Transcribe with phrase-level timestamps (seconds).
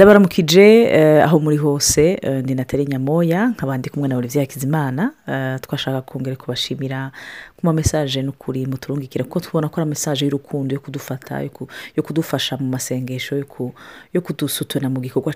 [0.00, 5.12] ndabaramukije eh, aho muri hose eh, ndi natali nyamoya nkaba ndi kumwe na olivier hakizimana
[5.28, 7.10] eh, twashaka kongera kubashimira
[7.56, 11.68] ku ma mesaje n'ukuri muturungikira kuko tubona ko ari mesaje y'urukundo yo kudufata yo ku-
[11.96, 13.72] yo kudufasha mu masengesho yo ku-
[14.14, 15.32] yo kudusutuna mu gikorwa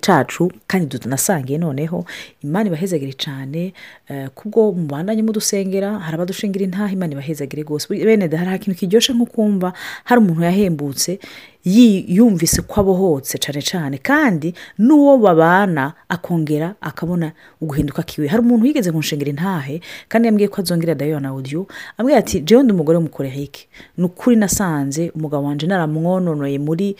[0.00, 2.04] cacu kandi tunasangiye noneho
[2.42, 3.72] imana ibahezagire cyane
[4.08, 7.88] eh, kubwo mubandanye mudusengera hari abadushingira intaha imana ibahezagire rwose.
[7.88, 9.72] Bene hari ikintu kiryoshye nko kumva
[10.04, 11.18] hari umuntu yahembutse
[11.64, 18.26] yi- yumvise ko abohotse cyane cyane kandi n'uwo babana akongera akabona uguhinduka kiwe.
[18.28, 21.66] Hari umuntu yigeze kunshingira intahe kandi yambwiye ko azongera dayo na audio
[21.98, 26.96] ambwira ati jewe ndi umugore w'umukorehike ni ukuri nasanze umugabo wanje naramwononoye muri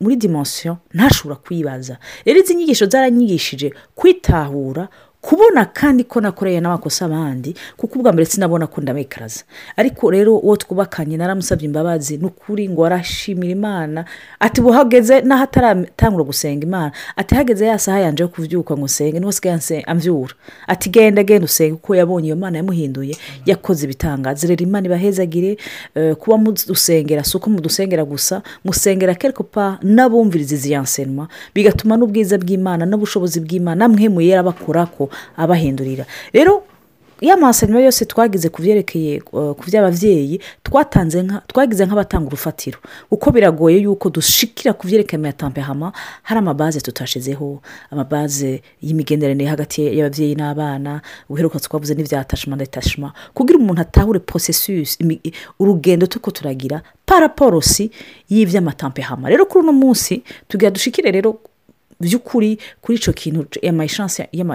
[0.00, 1.98] muri dimension ntashobora kwibaza.
[2.24, 4.88] Rero izi nyigisho zaranyigishije kwitahura
[5.22, 9.44] kubona kandi ko nakoreye n'amakosa abandi kuko ubwa mbere sinabona ko ndamekaraza
[9.76, 14.04] ariko rero uwo twubakanye naramusabye imbabazi ni ukuri ngo arashimira imana.
[14.40, 16.92] Ati buhageze n'aho ataratangura gusenga imana.
[17.16, 20.34] Ati hageze ya saha yanje yo kuvyuka ngo usenge ni we asigaye anse- amvyura.
[20.66, 24.46] Ati genda genda usenge kuko yabonye iyo mana yamuhinduye yakoze ibitangaza.
[24.48, 25.56] Rero imana ibahezagire
[25.94, 32.38] eh, kuba mudusengera si uko mudusengera gusa musengera quelque part n'abumviriza izi yansenwa bigatuma n'ubwiza
[32.38, 36.06] bw'imana n'ubushobozi bw'imana namwe muyera bakorako abahindurira.
[36.32, 36.64] Rero
[37.22, 42.78] ya masenwa yose twagize ku byerekeye uh, ku by'ababyeyi twatanze twagize nk'abatanga urufatiro.
[43.10, 47.62] Kuko biragoye yuko dushikira ku byerekeye ya tampehama hari amabaze tutashizeho.
[47.94, 55.22] Amabaze y'imigenderanire hagati y'ababyeyi n'abana uheruka twavuze n'ibyatashima ndatashima kugira umuntu atahure processus imi-
[55.62, 57.90] urugendo tuko turagira paraporosi
[58.30, 61.38] y'iby'amatampehama rero kuri uno munsi tugira dushikire rero
[62.08, 63.46] by'ukuri kuri icyo kintu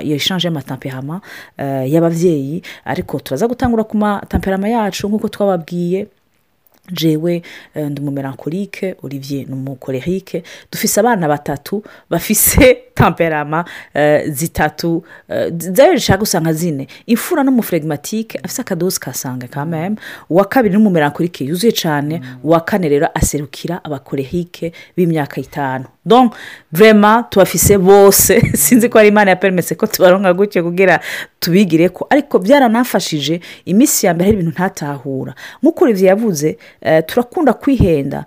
[0.03, 1.21] yashanje y'amatampehama
[1.57, 6.07] eh, y'ababyeyi ariko turaza gutangura ku matamperama yacu nk'uko twababwiye.
[6.91, 7.41] Jewe
[7.75, 15.95] eh, ndi umumelankolike olivier ni umukorehike dufise abana batatu bafise tamperama eh, zitatu eh, zayo
[15.95, 16.87] zishaka gusanga zine.
[17.05, 19.95] Imfura n'umuferegmatike afise akadosi kasanga kameme
[20.29, 25.85] uwa kabiri ni umumelankolike yuzuye cyane uwa kane rero aserukira abakorehike b'imyaka itanu.
[26.05, 26.33] Donc
[26.71, 28.41] vrema tubafise bose.
[28.57, 30.99] Sinzi ko ari imana yapermese ko tubaronka gutyo kugira
[31.39, 35.33] tubigire ko ariko byaranafashije iminsi ya mbere hari ibintu ntatahura.
[35.63, 38.25] Nk'uko olivier yavuze eh, turakunda kwihenda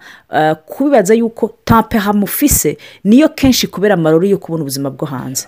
[0.66, 5.46] kubibaza yuko tampehama ufise niyo kenshi kubera amarori yo kubona ubuzima bwo hanze.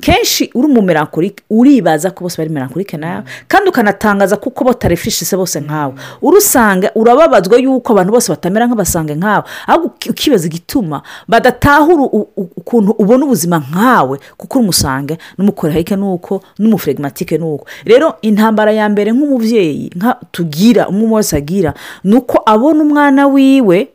[0.00, 5.94] Kenshi uri umumelankolike uribaza ko bose bari melankolike nawe kandi ukanatangaza kuko batarefishise bose nkawe
[6.22, 12.02] urusanga urababazwa yuko abantu bose batamera nk'abasange nkawe ahubwo uki- ukibaza igituma badatahura
[12.36, 17.66] ukuntu ubona ubuzima nkawe kuko umusange n'umukorehike nuko n'umuferegmatike nuko.
[17.84, 19.90] Rero intambara ya mbere nk'umubyeyi
[20.32, 21.74] tugira umwe wese agira
[22.04, 23.88] ni uko abona umwana wiwe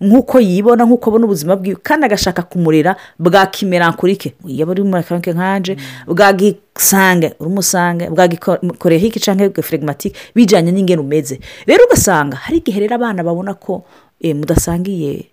[0.00, 5.76] nk'uko yibona nk'uko abona ubuzima bwiwe kandi agashaka kumurera bwa kimerankurike yaba uri umumerankurike nkanje
[6.06, 11.40] bwa gisange uri umusange bwa gikorehike cyangwa geferegmatike bijyanye n'ingene umeze.
[11.66, 13.84] Rero ugasanga hari igihe rero abana babona ko
[14.20, 15.26] eh, mudasangiye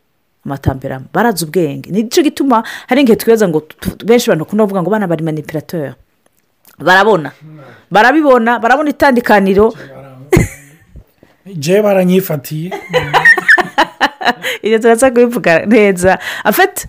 [0.45, 1.91] amatamperama barazi ubwenge.
[1.91, 3.67] Nicyo gituma hari igihe twibaza ngo
[4.05, 5.93] benshi abantu bakunda kuvuga ngo abana bari manipulateur.
[6.79, 7.31] Barabona.
[7.91, 9.73] Barabibona barabona itandukaniro
[11.45, 12.71] je baranyifatiye.
[14.63, 16.19] ibyo turaza kubivuga neza.
[16.43, 16.87] Afite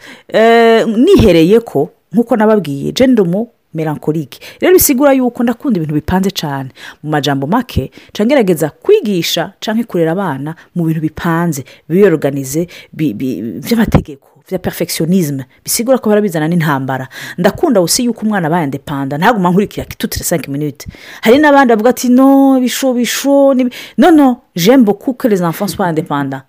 [0.86, 6.70] nihereye ko nk'uko nababwiye jendumu melankolike rero bisigura yuko ndakunda ibintu bipanze cyane
[7.02, 7.90] mu majambo make
[8.22, 15.44] ngerageza kwigisha cyangwa kurera abana mu bintu bipanze biyoruganize bi- bi- by'amategeko bya perfectionisme.
[15.64, 17.08] Bisigura ko barabizana n'intambara.
[17.38, 20.86] Ndakunda usi yuko umwana aba indepanda ntaguma nkurikira kitutire cinq minutes
[21.22, 23.54] hari n'abandi bavuga ati no bisho bisho
[23.98, 24.42] no no
[24.84, 26.42] beaucoup que les enfants soient indépendants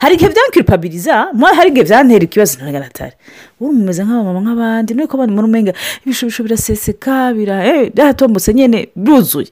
[0.00, 1.14] hari igihe byankiripabiriza
[1.56, 2.58] hari igihe byantera ikibazo.
[2.58, 3.12] Ntagaragara
[3.60, 5.72] ubu mumeze nk'abamama nk'abandi nuko abandi muri umenga
[6.04, 9.48] ibishobisho biraseseka bira eh, byaratombotse nyine byuzuye.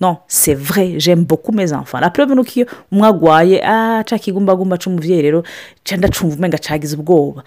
[0.00, 2.00] Non c'est vrai beaucoup mes enfants.
[2.00, 5.42] La preuve nuko iyo umwe agwaye ah ca kigumbagumba c'umuvyeyi rero
[5.84, 7.42] ca ndacumva umenga cagize ubwoba.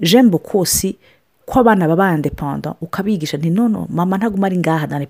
[0.00, 0.98] J'aime beaucoup aussi
[1.46, 5.06] ko abana baba independant ukabigisha nti nono mama ntaguma ari ngaha dans les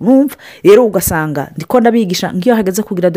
[0.00, 3.10] urumva rero ugasanga ndiko ndabigisha nk'iyo hageze kugira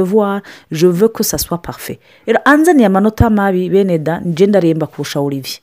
[0.92, 2.00] veux que ça soit parfait.
[2.28, 5.60] Rero anzaniye amanota mabi bene da nje ndaremba kurusha olivier.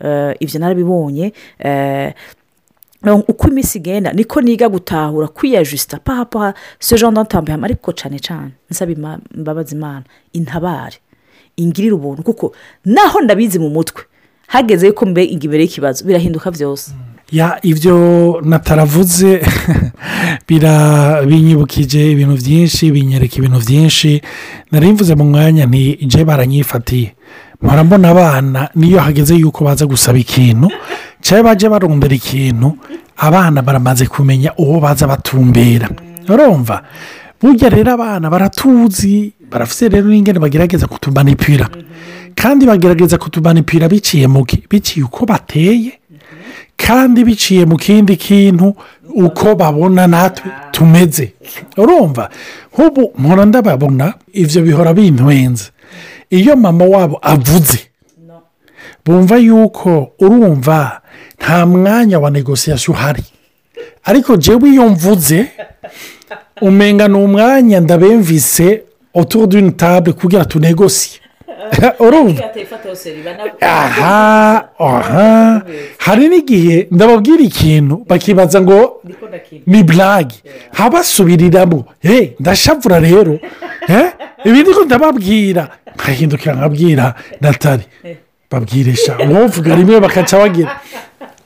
[0.00, 1.32] Eh, ibyo narabibonye.
[1.58, 2.14] Eh,
[3.28, 8.92] uko iminsi igenda niko niga gutahura kwiyajusita paha ce genre d'entambihama ariko cyane cyane nsaba
[8.92, 10.96] imbabazi imana intabare
[11.56, 12.22] ingirire ubuntu.
[12.22, 12.52] Kuko
[12.84, 14.02] naho ndabizi mu mutwe
[14.46, 17.15] hageze yuko mbe imbere y'ikibazo birahinduka byose ya
[17.62, 17.96] ibyo
[18.44, 19.42] nataravuze
[21.28, 24.22] binyibukije ibintu byinshi binyereka ibintu byinshi
[24.70, 27.14] nari mvuze mu mwanya nti baranyifatiye.
[27.62, 30.68] Mbona abana niyo hageze yuko baza gusaba ikintu
[31.20, 32.78] cyangwa bajya barondera ikintu
[33.16, 35.88] abana baramaze kumenya uwo baza batumbera.
[36.28, 36.82] Urumva?
[37.42, 41.68] Burya rero abana baratuzi barafite rero n'ingene bagerageza kutumanipira
[42.34, 45.98] kandi bagerageza kutumanipira biciye mu biciye uko bateye
[46.76, 48.74] kandi biciye mu kindi kintu
[49.14, 51.32] uko babona natwe tumeze.
[51.76, 52.30] Urumva?
[52.72, 55.64] Nk'ubu mpora ndababona ibyo bihora bintwenze
[56.30, 57.78] iyo mama wabo avuze
[59.04, 61.00] bumva yuko urumva
[61.40, 63.24] nta mwanya wa negosiyasiyo uhari.
[64.04, 65.46] Ariko jewe iyo mvuze
[66.60, 68.82] umenga ni umwanya ndabemvise
[69.48, 71.20] d'une table kugira tunegosiye
[71.98, 72.42] urumva
[73.60, 75.62] aha aha
[75.98, 79.02] hari n'igihe ndababwira ikintu bakibaza ngo
[79.66, 80.34] ni burage
[80.78, 81.84] habasubiriramo
[82.40, 83.38] ndashavura rero
[84.44, 87.84] ibindi ko ndababwira nkahindukira nkabwira natali
[88.50, 90.70] babwirisha uwovuga rimwe bakaca bagira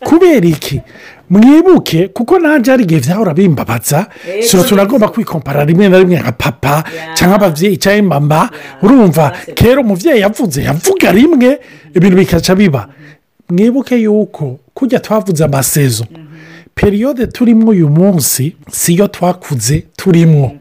[0.05, 0.81] kubera iki?
[1.31, 4.06] Mwibuke kuko nanjye hari igihe byahora bimbabaza
[4.47, 8.50] sura tunagomba kwikompara rimwe na rimwe nka papa cyangwa ababyeyi cyangwa mama.
[8.82, 11.58] Urumva kera umubyeyi yavuze yavuga rimwe
[11.94, 12.88] ibintu bikaca biba.
[13.50, 16.05] Mwibuke yuko kujya twavuze amasezo.
[16.75, 20.56] Periyode turimo uyu munsi siyo twakuze turimo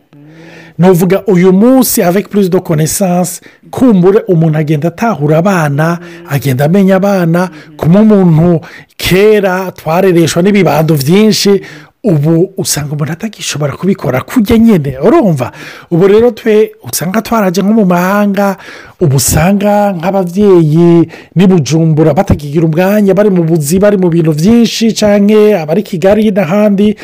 [0.79, 3.41] nuvuga uyu munsi avec plus de connaissance
[3.71, 5.99] kumbure umuntu agenda atahura abana
[6.29, 8.61] agenda amenya abana kuma umuntu
[8.97, 11.61] kera twarereshwa n'ibibando byinshi
[12.03, 15.51] ubu usanga umuntu atagishobora kubikora kujya nyine urumva?
[15.91, 18.57] Ubu rero twe usanga twaraje nko mu mahanga
[18.99, 25.83] ubu usanga nk'ababyeyi n'ibujumbura batakigira umwanya bari mu buzi bari mu bintu byinshi cyangwa abari
[25.83, 26.95] kigali n'ahandi.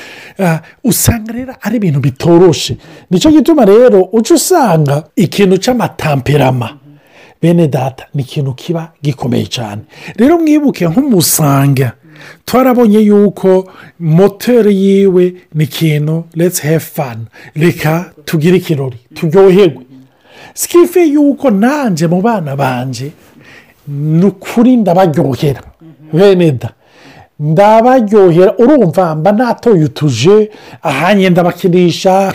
[0.83, 2.77] Usanga rero ari ibintu bitoroshe.
[3.12, 6.69] Nicyo gituma rero uca usanga ikintu cy'amatamperama
[7.41, 9.81] bene data ni ikintu kiba gikomeye cyane
[10.15, 11.91] rero mwibuke nk'umusanga
[12.45, 13.69] twarabonye yuko
[14.00, 17.25] moteri yiwe ni ikintu let's have fun.
[17.56, 19.83] Reka tugire ikirori turyoherwe.
[20.53, 23.12] Sikife yuko nanjye mu bana banjye
[23.88, 25.62] ni ukuri ndabaryohera.
[26.13, 26.69] Bene da
[27.39, 30.50] ndabaryohera urumva mba natoye utuje
[30.83, 32.33] ahanye ndabakinisha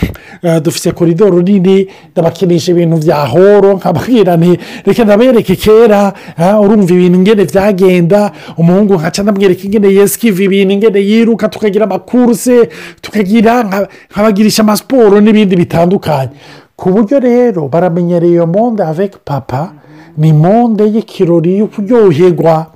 [0.62, 6.12] dufite koridoro nini ndabakinisha ibintu bya horo nkababwira nti reka ndabereke kera
[6.60, 12.68] urumva ibintu ingene byagenda umuhungu nkaca ndamwereka ingene yesikiva ibintu ingene yiruka tukagira amakuruse
[13.00, 16.30] tukagira nkabagirisha amasiporo n'ibindi bitandukanye.
[16.76, 19.72] Ku buryo rero baramenyereye iyo monde avec papa
[20.16, 22.66] ni monde y'ikirori yo kuryoherwa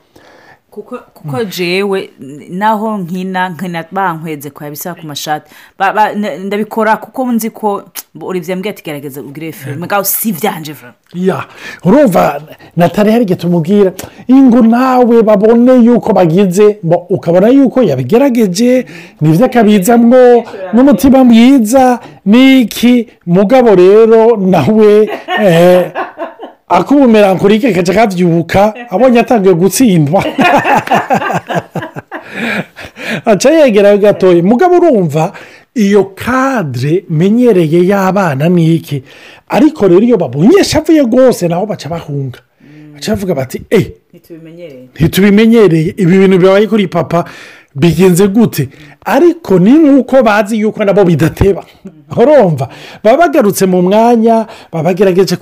[0.83, 2.11] kuko jewe
[2.51, 5.51] naho nkina nkina bankweze kwa bisaba ku mashati.
[6.45, 7.83] Ndabikora kuko nzi ko
[8.21, 10.75] uribye mbwira ati gerageza ugire filime ngaho si ibyanje
[11.15, 11.45] ya
[11.85, 12.43] urumva
[12.77, 13.93] natali hari igihe tumubwira
[14.33, 16.79] ngo nawe babone yuko bagize
[17.09, 18.87] ukabona yuko yabigerageje
[19.21, 23.09] ni byo akabizamwo n'umutima mwiza n'iki?
[23.27, 25.09] Mugabo rero nawe
[26.79, 30.25] akubumerankurike kajya kabyuka abonye atangiye gutsindwa.
[33.25, 35.33] Aca yegera gatoya mugabo urumva
[35.75, 39.03] iyo kadire menyereye y'abana ni iki?
[39.49, 42.39] Ariko rero iyo babonye avuye rwose naho baca bahunga.
[42.95, 43.93] Baca bavuga bati eee
[44.95, 45.95] ntitubimenyereye.
[45.97, 47.25] ibi bintu bibaye kuri papa
[47.75, 48.69] bigenze gute?
[49.05, 51.65] Ariko ni nk'uko bazi yuko nabo bidateba.
[52.17, 52.69] Urumva
[53.05, 55.37] baba bagarutse mu mwanya baba bagerageje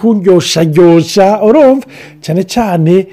[0.00, 1.86] kunyoshagosha urumva?
[2.20, 3.06] Cyane cyane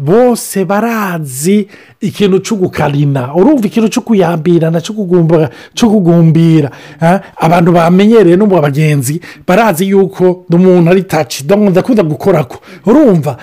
[0.00, 1.68] bose barazi
[2.00, 4.80] ikintu cyo gukarina urumva ikintu cyo kuyambirana
[5.74, 6.70] cyo kugumbira
[7.36, 13.36] abantu bamenyereye no mu bagenzi barazi yuko umuntu ari taci ndakunda gukora ko urumva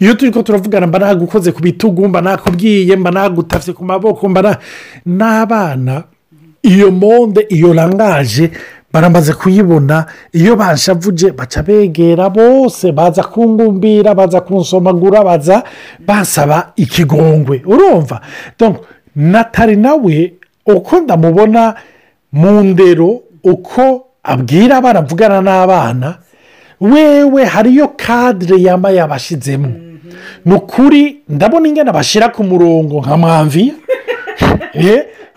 [0.00, 4.58] iyo turi ko turavugana mba nagukoze ku bitugu mba nakubwiye mba nagutafye ku maboko mba
[5.06, 6.02] n'abana
[6.62, 8.50] iyo monde iyo rangaje
[8.92, 10.06] baramaze kuyibona.
[10.32, 12.30] Iyo bashavuje baca begera.
[12.30, 15.62] Bose baza kungumbira baza kunsomagura baza
[16.06, 17.62] basaba ikigongwe.
[17.66, 18.20] Urumva?
[19.16, 20.32] Natali nawe
[20.66, 21.74] uko ndamubona
[22.32, 26.18] mu ndero uko abwira baravugana n'abana
[26.80, 29.68] wewe hariyo kadire yaba yabashyizemo
[30.44, 33.74] ni ukuri ndabona ingana bashyira ku murongo nka mwamviya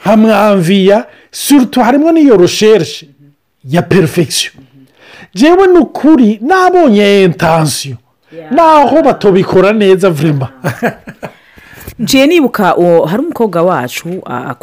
[0.02, 3.10] nka mwamviya surutu harimo n'iyo rosherishe
[3.66, 4.52] ya perifegisiyo
[5.36, 7.98] njyewe ni ukuri nabonye intansiyo
[8.52, 10.48] naho batobikora neza vurema
[12.02, 12.64] ngiye nibuka
[13.10, 14.08] hari umukobwa wacu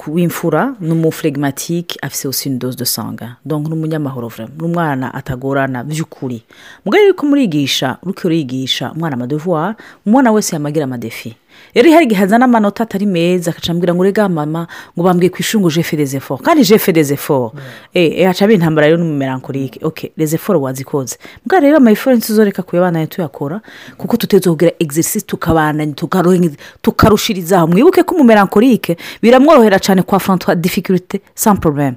[0.07, 5.85] w'imfura ni umufuregimatike afite aussi une dose de sanga donc ni umunyamahoro ni umwana atagorana
[5.85, 6.43] by'ukuri
[6.85, 9.75] mugari uri kumurigisha uri kurigisha umwana amadevoir
[10.07, 11.37] umwana wese yamagira amadefi.
[11.75, 15.37] Rero hari igihe hazana amanota atari meza agaca ambwira ngo urega mama ngo bambwiye ku
[15.41, 17.55] ishuri ngo jefe des efforts kandi jefe des efforts
[17.95, 21.17] eh haca aba intambara rero n'umumerankorike ok les efforts wazikoze.
[21.47, 23.61] Mbwa rero amayiforensi uzoreka kuyabana tuyakora
[23.97, 25.87] kuko tuteze kugira exercice tukabana
[26.83, 31.95] tukarushirizaho mwibuke ko umumerankorike biramworohera cyane kwa francois difficulté sans problème.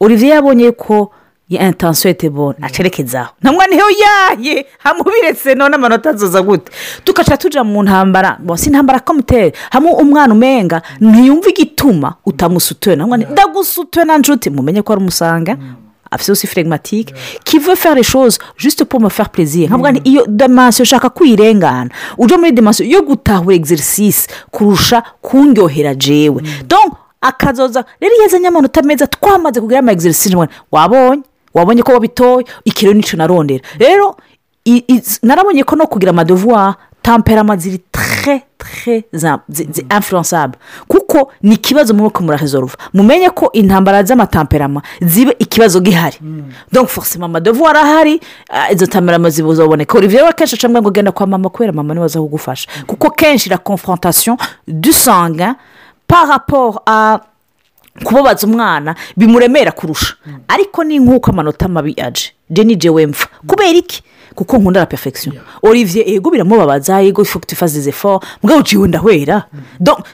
[0.00, 1.10] Olivier yabonye ko
[1.48, 6.72] ya intansiyo ete bone acerekezaho nta mwana iyo yaye hamubiretse none amanota azoza gute?
[7.04, 8.38] Tugaca tuja mu ntambara.
[8.40, 14.50] Bo si intambara komuteri hamwe umwana umenga ntiyumve igituma utamusutuye ndagusutuye na nshuti.
[14.50, 15.56] Mumenye ko ari umusanga.
[16.10, 17.12] Afite aussi phlegmatique
[17.44, 19.68] qui veut faire les choses juste pour me faire plaisir?
[19.68, 21.90] Nkavuga nti iyo dimansiyo ushaka kwirengana.
[22.18, 26.42] Uje muri dimansiyo yo gutahura exercice kurusha kundyohera jewe.
[26.68, 30.36] Donc akazoza rero iyo azanye amanota meza twamaze kugira ama exercice
[30.72, 31.22] wabonye?
[31.56, 33.64] Wabonye ko wabitoye ikiro ni cyo narondera.
[33.78, 34.16] Rero
[35.22, 39.04] narabonye ko no kugira amadevoir tamperama ziri tre tre
[39.90, 40.58] influençable.
[40.88, 46.18] Kuko ni ikibazo muri murahezoruva mumenye ko intambara z'amatamperama ziba ikibazo gihari.
[46.72, 48.20] Donc forcément amadevoir ahari
[48.50, 52.00] ah, izo tamperama zibuzaboneka olivier we akenshi acambwa ngo genda kwa mama kubera mama ni
[52.00, 52.68] we aza kugufasha.
[52.86, 54.36] Kuko kenshi la confrontation
[54.66, 55.54] du sanguin
[56.08, 57.20] par rapport à
[58.04, 60.14] kubabaza umwana bimuremera kurusha.
[60.48, 62.32] Ariko ni nk'uko amanota mabi aje.
[62.50, 64.02] Jeni jewe mfa kubera iki?
[64.36, 65.34] Kuko nkunda la perfection.
[65.62, 67.02] Olivier ego biramubabaza.
[67.02, 69.44] Ego ifite ifazize fo mbwa uciwe ndahwera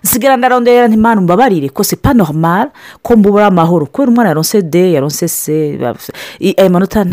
[0.05, 1.69] nsigara ndarondera ntimana umbabarire.
[1.69, 2.71] Ko pas normal
[3.02, 3.87] ko mbubura amahoro.
[3.87, 5.79] Kubera umwana yaronse de yaronse se
[6.57, 7.05] ayo manota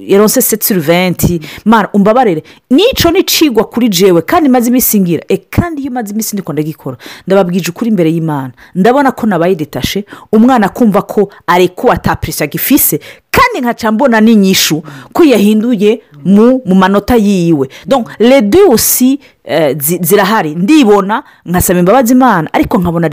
[0.00, 2.42] yaronse seti sur venti mana umbabarire.
[2.70, 5.22] Nico nicigwa kuri jewe kandi maze iminsi ngira.
[5.28, 8.52] E kandi iyo maze iminsi ndiko ndagikora ndababwije ukuri imbere y'imana.
[8.74, 15.24] Ndabona ko nabaye detashe umwana akumva ko arekuwe atapuresha agifise kandi nkaca mbona n'inyishu ko
[15.24, 17.68] yahinduye mu mu manota yiwe.
[18.42, 19.18] Deux aussi
[19.78, 20.54] zi- zirahari.
[20.54, 23.08] Ndibona nkasaba imbabazi imana ariko nkabona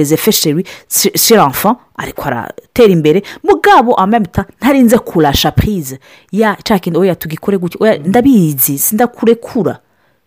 [0.88, 3.24] chez l'enfant ariko aratera imbere.
[3.44, 6.00] Mugabo amamita ntarinze kurasha prise.
[6.32, 7.98] Ya cya kindi oya tugikore gutya?
[8.06, 9.80] Ndabizi sindakurekura.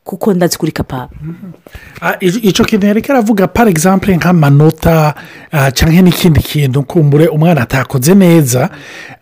[0.09, 1.09] Kuko ndazi kuri kapapa
[2.00, 5.15] Ah, ico ico kintu yari karavuga par exemple nk'amanota
[5.53, 8.71] ah, canke n'ikindi kintu kumbure umwana atakoze neza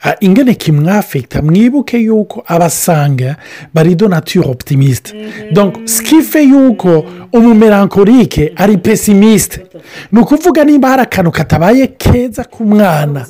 [0.02, 3.36] ah, ingene kimwafekita mwibuke yuko abasanga
[3.74, 5.14] bari do nature optimiste
[5.52, 9.66] donc skife yuko umumerankorike ari pesimiste
[10.12, 13.26] ni ukuvuga nimba hari akantu katabaye keza ku mwana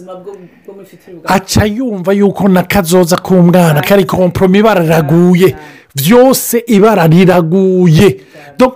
[1.24, 5.56] aca yumva yuko n'akazoza k'umwana kari komporomi ibara riraguye
[5.96, 8.16] byose ibara riraguye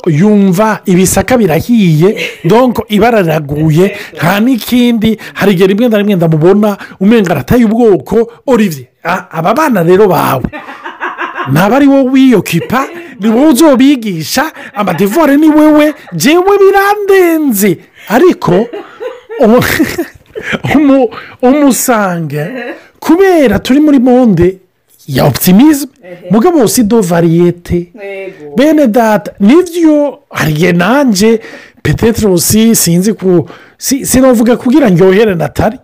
[0.07, 5.19] yumva ibisaka birahiye donko ibara riraguye nta n'ikindi.
[5.35, 8.87] Hari igihe rimwe na rimwe ndamubona umenga arataye ubwoko olivier
[9.31, 10.45] aba bana rero bawe.
[11.53, 12.87] Ntabwo ari wowe wiyokipa
[13.21, 17.79] ni wowe uzobigisha amadevore ni wowe jewe birandenze.
[18.09, 18.67] Ariko
[19.41, 19.65] umu-
[20.75, 21.11] umu-
[21.43, 22.45] umusange
[23.01, 24.59] kubera turi muri monde
[25.15, 25.91] ya optimisme
[26.31, 27.79] mugabo si do variyete
[28.57, 31.41] bene data ni byo hari igihe nanjye
[31.83, 33.49] petetero si sinzi ku
[33.79, 35.79] si- sinavuga kugira ndyohere natari.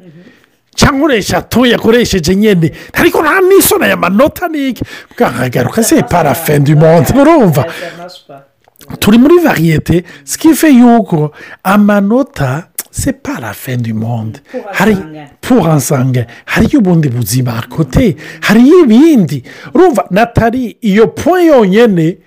[0.76, 4.83] Cyangwa uresha atu yakoresheje nyine ariko nta n'isoni aya manota ni iki
[5.16, 7.64] bwahagaruka se parafe du monde murumva?
[9.00, 11.33] Turi muri variyete sikife yuko
[11.64, 12.66] amanota
[12.97, 14.41] se parafe du monde.
[14.73, 14.97] Hari
[15.41, 18.17] puransange hariyo ubundi buzima kote.
[18.41, 19.43] Hariyo ibindi
[19.75, 22.19] urumva natari iyo po yonyine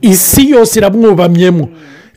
[0.00, 1.68] isi yose iramwubamyemo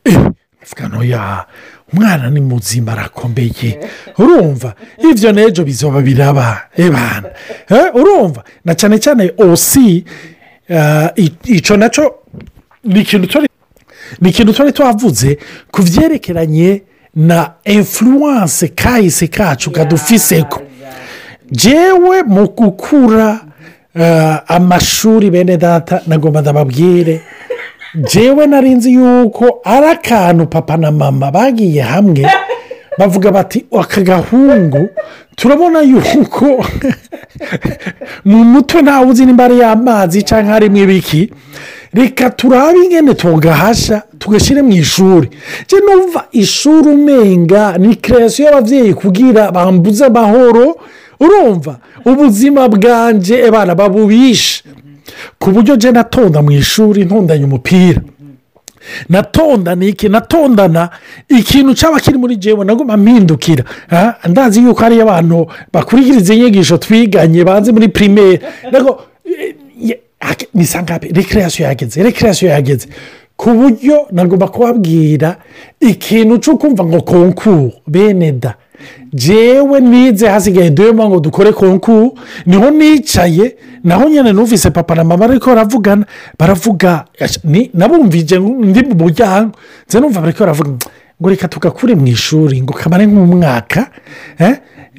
[0.05, 1.45] Eh, noya
[1.93, 3.79] umwana ni muzima arakomeye
[4.21, 4.73] urumva
[5.11, 6.61] ibyo n'ejo bizoba biraba.
[6.77, 7.29] Ebana
[7.69, 10.05] Eh, urumva na cyane cyane osi
[10.69, 11.09] eh,
[11.43, 12.13] icyo na cyo
[12.83, 12.99] ni
[14.29, 15.37] ikintu turi twavuze
[15.71, 16.81] ku byerekeranye
[17.17, 20.61] na influence kahise kacu kadufiseko
[21.51, 23.39] jewe mu gukura
[23.95, 27.21] eh, amashuri bene data nagomba ndababwire
[27.95, 32.29] jewe nari nzi yuko ari akantu papa na mama bagiye hamwe
[32.97, 34.89] bavuga bati aka gahungu
[35.35, 36.65] turabona yuko
[38.25, 41.31] mu mutwe ntawe uzi nimba ari y'amazi cyangwa harimo ibiki
[41.97, 45.27] reka turabe ingene tugahasha tugashyire mu ishuri.
[45.65, 50.75] Njye numva ishuri umenga ni keresiyo y'ababyeyi kugira bambuze amahoro?
[51.19, 51.73] Urumva?
[52.05, 54.63] Ubuzima bwanjye abana babubishe.
[55.39, 58.01] Ku buryo njye natonda mu ishuri ntundanye umupira.
[59.09, 60.09] Natondana iki?
[60.09, 60.89] Natondana
[61.29, 63.63] ikintu cyaba kiri muri jewe nagomba mpindukira.
[63.91, 68.39] Ah, ndazi yuko hariyo abantu bakurikiriza inyigisho twiganye banze muri pirimeri
[70.53, 72.87] ni sangape rekreasiyo yageze rekreasiyo yageze
[73.37, 75.37] ku buryo nagomba kubabwira
[75.79, 78.55] ikintu cyo kumva ngo konkuru bene da
[79.13, 85.03] jewe nize hasigaye dema ngo dukore konkuru ni ho nicaye naho nyine numvise papa na
[85.03, 86.05] mama ariko baravugana
[86.39, 87.05] baravuga
[87.73, 89.51] nabumvije ndi mu muryango
[89.89, 90.71] nze numva bariko baravuga
[91.21, 93.89] ngo reka tugakure mu ishuri ngo kamare nk'umwaka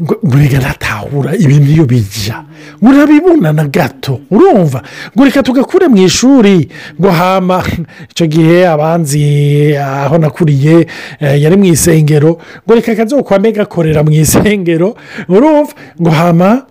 [0.03, 2.45] ngo reka natahura ibintu iyo bijya.
[2.83, 4.83] Ngo urabibona na gato urumva?
[5.17, 6.69] Ngo reka tugakure mu ishuri
[7.01, 7.65] ngo hama
[8.11, 10.87] icyo gihe abanzi aho nakuriye
[11.21, 14.95] eh, yari mu isengero ngo reka kazokwame gakorera mu isengero
[15.29, 15.73] urumva?
[16.01, 16.67] Ngo hama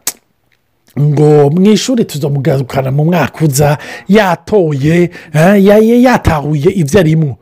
[1.00, 7.38] ngo mu ishuri tuzamugarukana mu mwaka uza yatoye eh, ya- ya- yatahuye ibyo arimo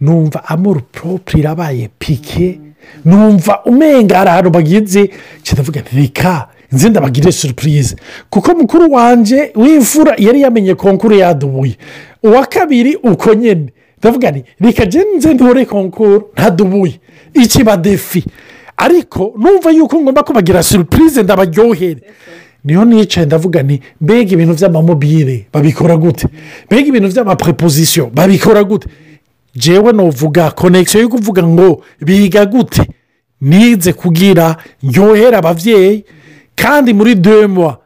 [0.00, 2.60] numva amuru poropure irabaye pike
[3.04, 5.10] numva umenga hari ahantu bagize
[5.42, 7.96] kiravuga reka nzi ndabagire surupurize
[8.30, 11.76] kuko mukuru wanjye w'imfura yari yamenye konkuru yadubuye.
[12.22, 13.66] Uwa kabiri uko nyine
[13.98, 14.84] ndavuga nti reka
[15.16, 17.00] nze ndore konkuru ntadubuye.
[17.34, 18.24] Ikiba defi
[18.76, 22.00] ariko numva yuko ngomba kubagira surupurize ndabaryohere
[22.64, 26.26] niyo nicaye ndavuga ni mbega ibintu by'amamobile babikora gute?
[26.70, 28.88] Mbega ibintu by'amaprepozisiyo babikora gute?
[29.54, 32.82] Jewe nuvuga konegisiyo yo kuvuga ngo biga gute?
[33.40, 36.04] Nize kugira nyohera ababyeyi
[36.54, 37.78] kandi muri demwa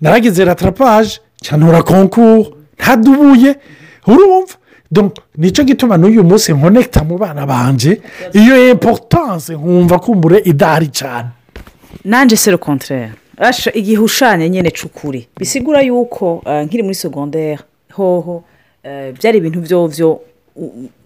[0.00, 2.46] naragize ratarapaje cyanura konkuru
[2.78, 3.54] ntadubuye
[4.06, 4.54] urumva?
[5.36, 8.00] Nicyo gituma n'uyu munsi nkonekita mu bana banje
[8.32, 11.28] iyo importance nkumva kumbure idahari cyane
[12.04, 17.58] nanjye sero kontrere rasha igihe ushanya nyine cukuri bisigura yuko eh, nkiri muri segonderi
[17.92, 18.44] hoho
[18.82, 20.20] eh, byari ibintu byo byo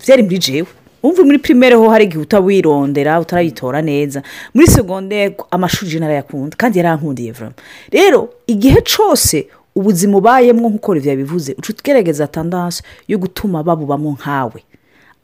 [0.07, 0.67] byari muri jewe
[1.03, 4.23] wumva muri pirimeri ho hari igihe utawirondera utarayitora neza.
[4.55, 7.53] Muri segonderi amashuri je narayakunda kandi yarankundiye vama
[7.93, 14.61] rero igihe cyose ubuzima ubayemo nk'uko rivya bivuze uca ugerageza tandanse yo gutuma babubamo nkawe.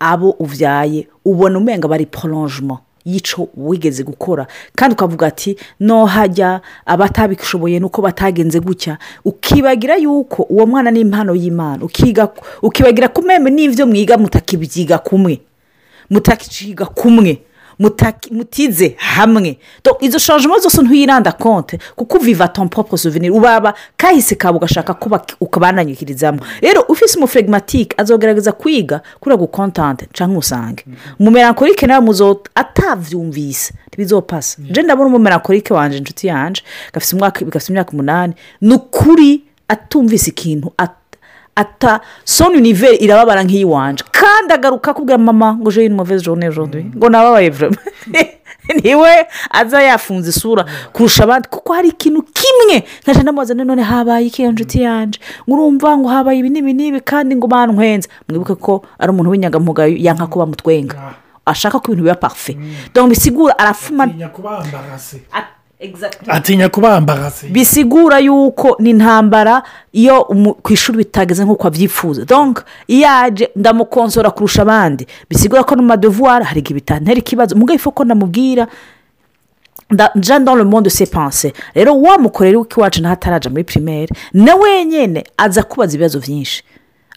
[0.01, 4.47] Abo ubyaye ubona umenga bari porojemo y'icyo wigeze gukora.
[4.75, 8.99] Kandi ukavuga ati no hajya abatabishoboye nuko batagenze gutya.
[9.25, 11.85] Ukibagira yuko uwo mwana ni impano y'imana.
[12.63, 15.41] Ukibagira ko meme n'ibyo mwiga mutakibyiga kumwe.
[16.11, 17.39] Mutakiga kumwe.
[17.79, 19.59] Mutize hamwe.
[20.01, 23.33] Izo shanjemo zose ntuyiranda konte kuko uviva ton propre souvenir.
[23.33, 30.85] Ubaba kahise kawe ugashaka kuba ukabananyikirizamo rero ufise umufregimatike azogerageza kwiga kuriya gukontante cyangwa usange.
[31.21, 34.59] Umumerankorike nawe muzo atabyumvise ntibizopasa.
[34.71, 36.63] Je ndabona umumerankorike wanje inshuti yanje
[36.93, 41.06] gafite imyaka umunani ni ukuri atumvise ikintu at-
[41.57, 44.05] ata soni univeri irababara nk'iyiwanje.
[44.13, 46.85] Kandi agaruka akubwira mama ngo je une mauvaise journée aujourd'hui.
[46.97, 47.81] Ngo nababaye vraiment.
[48.83, 51.49] Niwe aza yafunze isura kurusha abandi.
[51.49, 55.21] Kuko hari ikintu kimwe nkaje ndamubaza none habaye iki iyo nshuti yanje?
[55.49, 59.97] Ngo urumva ngo habaye ibi n'ibi n'ibi kandi ngo bantwenze mwibuke ko ari umuntu w'inyangamugayo
[59.99, 61.15] yanka ko bamutwenga.
[61.47, 62.57] Ashaka ko ibintu biba parufe
[62.95, 64.07] donc bisigura arafuma
[66.29, 69.63] atinya kubambarase bisigura yuko ni intambara
[69.93, 70.25] iyo
[70.63, 72.25] ku ishuri bitageze nk'uko abyifuza.
[72.25, 75.07] Donc iyo aje ndamukonsora kurusha abandi.
[75.31, 77.57] Bisigura ko no mu madevuwari hari igihe bitantera ikibazo.
[77.75, 78.67] Ifu ko ndamubwira
[79.91, 84.55] nda- jean le monde se pense rero wa mukorera w'iwacu naho ataraja muri pirimeri na
[84.55, 86.63] wenyine aza kubaza ibibazo byinshi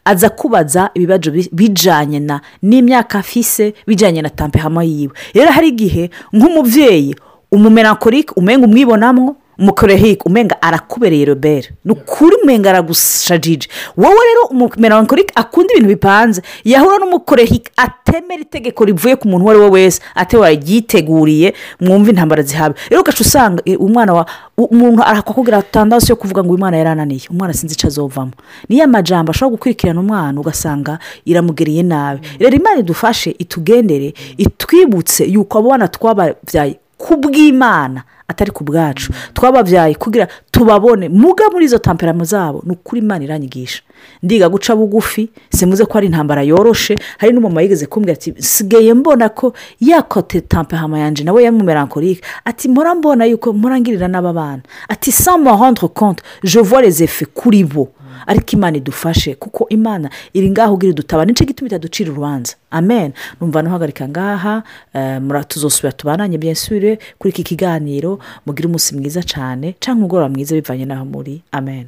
[0.05, 5.13] aza kubaza ibibazo bi- bijyanye na n'imyaka afise bijyanye na tampehama yiwe.
[5.33, 7.15] Rero hari igihe nk'umubyeyi
[7.51, 13.67] umumerankorike umenga umwibonamo umukorehike umenga arakubereye robert ni ukuri umenga aragushajije.
[13.97, 16.41] Wowe rero umumerankorike akunda ibintu bipanze.
[16.63, 22.41] Yahura n'umukorehike atemera itegeko rivuye ku muntu uwo ari we wese ate waryiteguriye mwumve intambara
[22.43, 24.25] zihaba rero ugaca usanga eh, umwana wa
[24.57, 27.21] umuntu arakakubwira atandatu yo kuvuga ngo uyu mwana yarananiye.
[27.29, 28.31] Umwana sinzi icyo azovamo.
[28.69, 32.27] Niyo amajambo ashobora gukurikirana umwana ugasanga iramugereye nabi.
[32.39, 39.95] Rero imana idufashe itugendere itwibutse yuko abo bana twababyaye ku bw'imana atari ku bwacu twababyaye
[39.97, 41.09] kugira tubabone.
[41.09, 43.81] Muga muri izo tamperamo zabo ni ukuri imana iranyigisha.
[44.23, 46.95] Ndiga guca bugufi simuze ko ari intambara yoroshe.
[47.17, 52.95] Hari n'umumama yigeze kumbwira ati sigaye mbona ko yakote tamperamo yanjye nawe yamumerankorike ati mpora
[52.95, 54.61] mbona yuko mpora ngirira n'aba bana.
[54.89, 57.89] Ati sans me rendre compte je vois les effets kuri bo.
[58.27, 62.55] Ariko imana idufashe kuko imana iri ngaho ubwira idutaba ni cyo gituma itaducira urubanza.
[62.71, 63.13] Amen.
[63.41, 69.75] Numva ntuhagarika ngaha eh, mura- tuzosubira tubananye byensure kuri iki kiganiro mugire umunsi mwiza cyane
[69.79, 71.41] cyangwa umugoroba mwiza bivanye n'aho muri.
[71.51, 71.88] Amen.